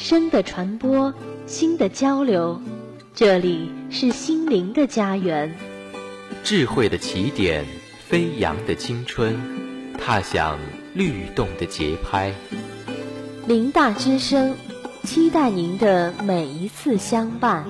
[0.00, 1.12] 声的传播，
[1.44, 2.58] 心的交流，
[3.14, 5.54] 这里是心灵的家园。
[6.42, 7.66] 智慧的起点，
[8.08, 9.38] 飞扬的青春，
[9.98, 10.58] 踏响
[10.94, 12.32] 律动的节拍。
[13.46, 14.56] 林大之声，
[15.04, 17.66] 期待您的每一次相伴。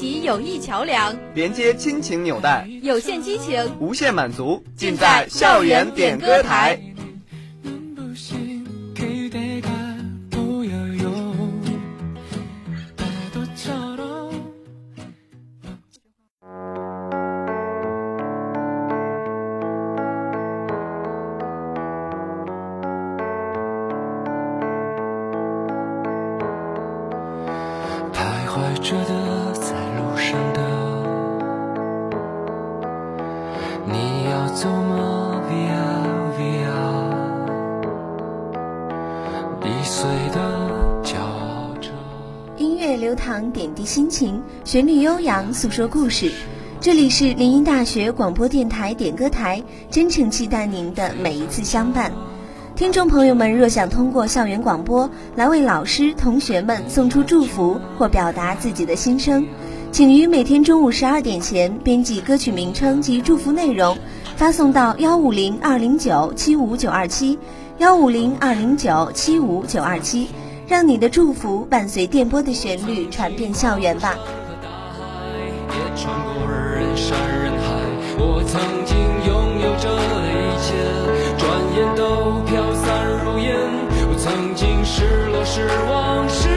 [0.00, 6.80] 起友谊桥梁，连接亲情纽带，有限激情，无限满足，尽在校园点歌台。
[43.10, 46.30] 流淌，点滴心情，旋律悠扬，诉说故事。
[46.80, 52.12] 这里是林荫大学广播电台点歌台，真诚期待您的每一次相伴。
[52.76, 59.44] 听众朋友们，若想通过校园广播来为老师、同学们送出祝福或表达自己的心声，
[59.90, 63.98] 请于每天中午十二点前编辑歌曲名称及祝福内容，
[64.36, 67.36] 发送到幺五零二零九七五九二七。
[67.78, 70.28] 幺五零二零九七五九二七，
[70.70, 74.16] 让你的祝福伴随电波的旋律传遍校园吧。
[78.16, 79.88] 我曾经拥有这
[80.30, 80.70] 一切，
[81.36, 82.86] 转眼都飘散
[83.24, 83.50] 如烟。
[84.12, 86.48] 我曾经失落失望失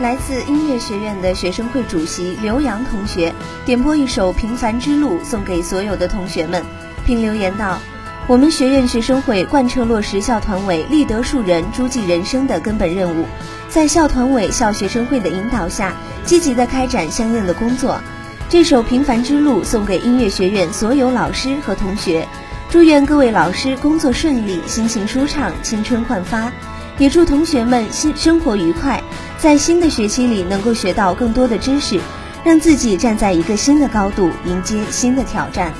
[0.00, 3.34] 来自音乐学院的学生会主席刘洋同学
[3.66, 6.64] 点播一首《平凡之路》送给所有的同学们，
[7.04, 7.78] 并留言道
[8.26, 13.26] ：“我们学院学生会贯彻落实校团委立德树人、诸暨人生的根本任务，
[13.68, 15.94] 在校团委、校学生会的引导下，
[16.24, 18.00] 积极地开展相应的工作。
[18.48, 22.26] 这首《平凡之路》送给音乐学院所有老师和同学，
[22.70, 26.50] 祝愿各位老师工作顺利，心情舒畅，青春焕发。”
[26.98, 29.02] 也祝同学们新生活愉快，
[29.40, 31.98] 在新的学期里能够学到更多的知识，
[32.44, 35.72] 让自己站在一个新的高度，迎接新的挑战。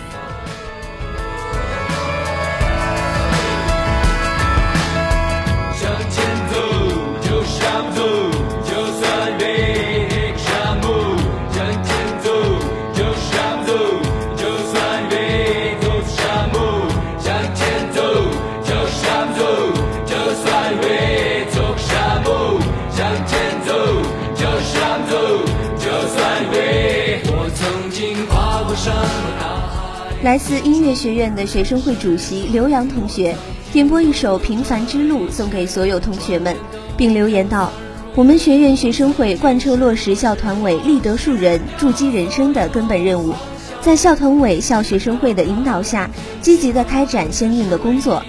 [30.23, 33.35] 来自音乐学院的学生会主席刘洋同学
[33.73, 36.55] 点播一首《平凡之路》送给所有同学们，
[36.95, 37.73] 并留言道
[38.15, 43.33] ：“我们学院学生会贯彻落实校团委立德树人、筑基人生的根本任务，
[43.81, 46.11] 在校团委、校学生会的引导下，
[46.43, 48.23] 积极地开展相应的工作。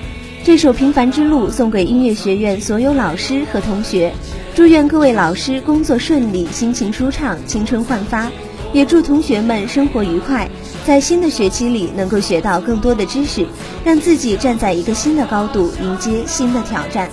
[0.45, 4.13] 这首《平凡之路》送给音乐学院所有老师和同学，
[4.55, 8.31] 祝愿各位老师工作顺利，心情舒畅，青春焕发。”
[8.73, 10.49] 也祝同学们生活愉快，
[10.85, 13.45] 在新的学期里能够学到更多的知识，
[13.85, 17.09] 让自己站在一个新的高度，迎接新的挑战。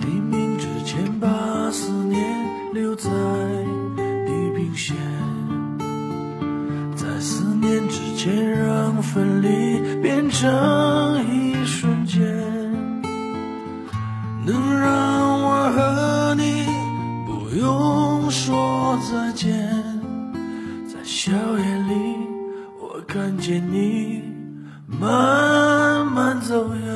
[0.00, 3.10] 黎明之前把思念留在
[4.26, 4.96] 地平线，
[6.94, 10.48] 在思念之前让分离变成
[11.28, 12.20] 一瞬间，
[14.44, 16.66] 能让我和你
[17.26, 19.52] 不用说再见，
[20.86, 21.92] 在硝烟里
[22.80, 24.22] 我看见你
[24.86, 26.87] 慢慢走远。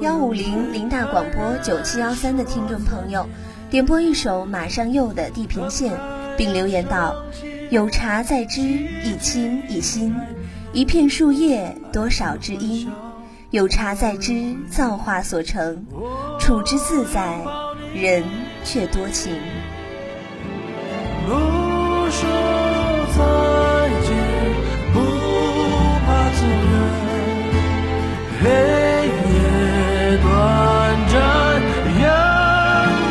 [0.00, 3.28] 幺五零零大广播九七幺三的听众朋友，
[3.70, 5.92] 点播一首马上又的《地平线》，
[6.36, 7.14] 并留言道
[7.70, 10.12] ：“有茶在枝，一清一新；
[10.72, 12.90] 一片树叶，多少知音。
[13.50, 15.84] 有茶在枝，造化所成，
[16.38, 17.38] 处之自在，
[17.94, 18.24] 人
[18.64, 19.34] 却多情。”
[28.42, 30.26] 黑夜短
[31.08, 31.12] 暂
[32.00, 32.04] 阳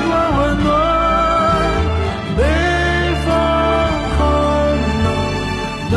[0.08, 0.68] 光温暖
[2.36, 2.40] 北
[3.26, 3.28] 方
[4.18, 4.20] 很
[5.04, 5.08] 冷
[5.92, 5.94] 南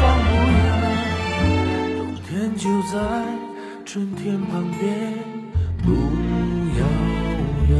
[0.26, 0.58] 不远
[1.96, 2.62] 冬天就
[2.92, 2.94] 在
[3.84, 4.50] 春天旁
[4.80, 5.14] 边
[5.84, 5.86] 不
[6.76, 6.80] 遥
[7.68, 7.72] 远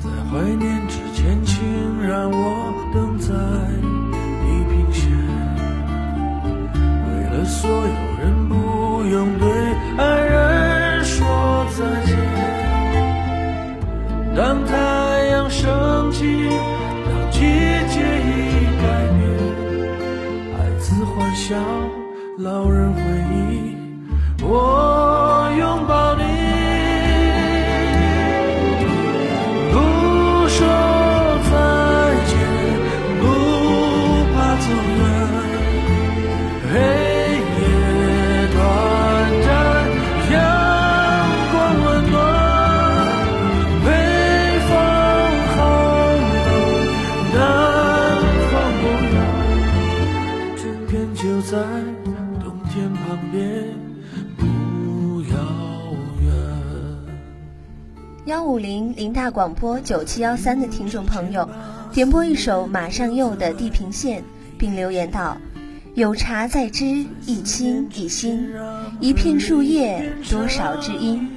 [0.00, 3.32] 在怀念之前请让我等在
[4.42, 5.02] 地平线，
[7.06, 7.44] 为了。
[7.44, 7.76] 所有
[8.20, 8.54] 人不
[9.06, 9.44] 用对
[9.98, 12.10] 爱人说再见。
[14.34, 14.72] 当太
[15.30, 16.48] 阳升起，
[17.06, 18.32] 当季节已
[18.80, 18.84] 改
[19.18, 19.20] 变，
[20.56, 21.54] 孩子欢笑，
[22.38, 23.00] 老人回
[23.32, 23.41] 忆，
[58.44, 61.48] 五零零大广播九七幺三的听众朋友，
[61.92, 64.20] 点播一首马上又的《地平线》，
[64.58, 65.36] 并留言道
[65.94, 68.48] ：“有茶在枝，一清一新；
[68.98, 71.30] 一片树叶，多少知音。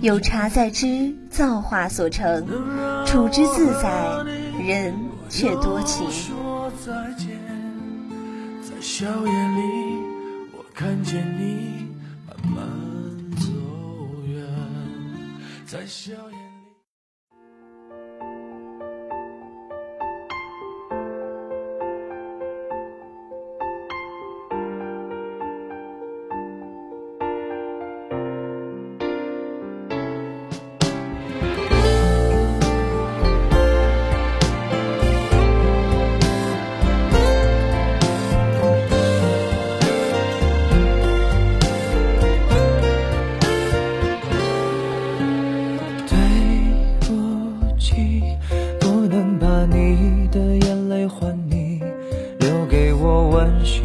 [0.00, 2.44] 有茶在枝，造化所成，
[3.06, 4.08] 处之自在，
[4.66, 4.92] 人
[5.28, 6.04] 却多情。”
[6.84, 6.92] 在
[8.90, 9.60] 硝烟里，
[10.52, 11.86] 我看见你
[12.26, 12.66] 慢慢
[13.36, 13.46] 走
[14.26, 14.44] 远，
[15.64, 15.86] 在
[53.40, 53.80] 欢喜，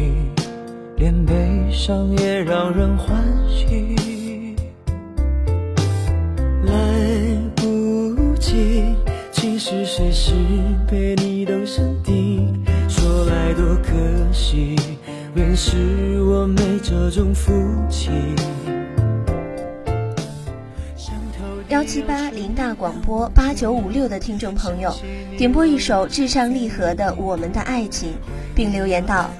[0.96, 1.32] 连悲
[1.72, 3.16] 伤也让人欢
[3.48, 3.96] 喜。
[6.66, 6.74] 来
[7.54, 8.84] 不及，
[9.32, 10.34] 其实谁是
[10.86, 12.52] 被你都身体，
[12.86, 13.94] 说来多可
[14.30, 14.76] 惜，
[15.34, 17.50] 原是我没这种福
[17.88, 18.10] 气。
[21.70, 24.94] 幺七八林大广播八九五六的听众朋友，
[25.38, 28.10] 点播一首至上励合的《我们的爱情》，
[28.54, 29.30] 并留言道。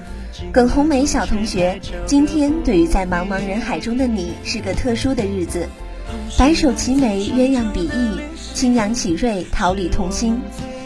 [0.51, 5.67] 耿红梅小同学，今天对于在茫茫人海中的你是个特殊的日子，
[6.37, 8.19] 白首齐眉，鸳鸯比翼，
[8.53, 10.39] 青阳启瑞，桃李同心。”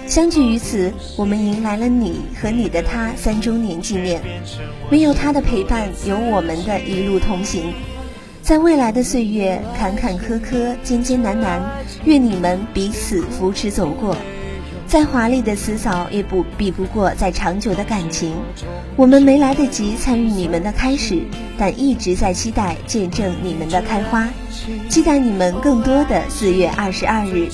[0.08, 4.22] 相聚于此，我们迎来了你和你的他三周年纪念。
[4.90, 7.74] 没有他的陪伴，有我们的一路同行。
[8.42, 11.62] 在未来的岁月，坎坎坷坷，艰艰难难，
[12.04, 14.18] 愿你们彼此扶持走过。
[14.92, 18.36] 再华丽的辞藻，也不比不过再长久的感情。
[18.98, 21.22] 我们没来得及参与你们的开始，
[21.58, 24.28] 但一直在期待见证你们的开花，
[24.90, 27.48] 期待你们更多的四月二十二日。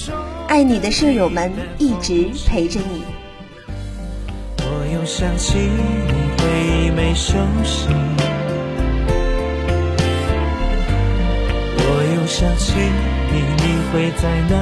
[0.47, 3.03] 爱你的舍友们一直陪着你。
[4.57, 7.87] 我又想起你回忆没休息，
[11.77, 12.73] 我又想起
[13.31, 14.55] 你，你会在哪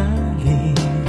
[0.43, 1.04] 里？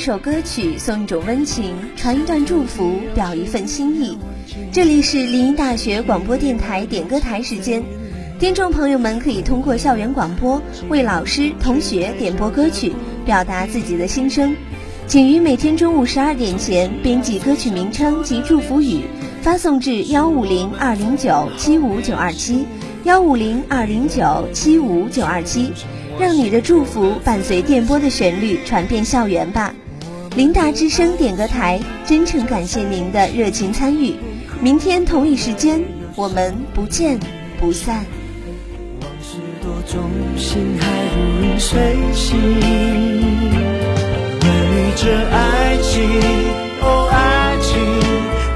[0.00, 4.16] 一首歌曲，送一种温情，传一段祝福，表一份心意。
[4.72, 7.84] 这里是临沂大学广播电台点歌台时间，
[8.38, 12.94] 听众朋友们可以通过校园广播为老师、同学点播歌曲，
[13.26, 14.56] 表达自己的心声。
[15.06, 19.02] 请于每天中午十二点前编辑歌曲名称及祝福语，
[19.42, 22.64] 发送至幺五零二零九七五九二七
[23.04, 25.70] 幺五零二零九七五九二七。
[26.18, 29.74] 让你的祝福伴随电波的旋律传遍校园吧！
[30.36, 34.14] 林达之声点歌台真诚感谢您的热情参与。
[34.60, 35.82] 明天同一时间，
[36.14, 37.18] 我们不见
[37.58, 38.06] 不散。
[39.00, 42.38] 往事多重，心还如影随形。
[44.40, 44.46] 为
[44.94, 46.00] 这爱情，
[46.80, 47.80] 哦爱情，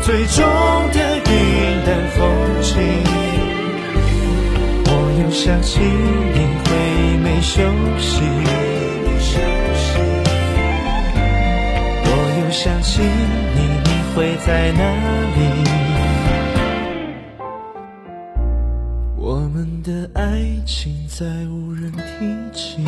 [0.00, 0.44] 最终
[0.92, 1.32] 的云
[1.84, 2.22] 淡风
[2.62, 2.80] 轻。
[4.86, 4.90] 我
[5.24, 6.54] 又想起你。
[7.22, 7.62] 没休
[7.98, 8.20] 息，
[12.64, 14.80] 相信你，你会在哪
[15.36, 15.40] 里？
[19.18, 21.98] 我们的爱情再无人提
[22.58, 22.82] 起。